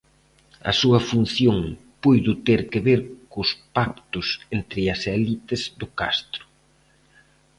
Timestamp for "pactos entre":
3.75-4.81